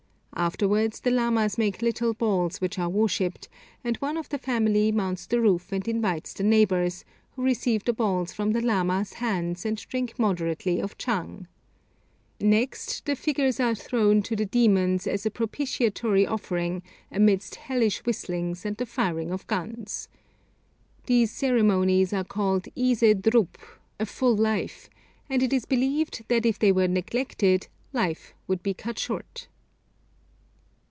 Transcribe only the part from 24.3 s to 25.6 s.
life), and it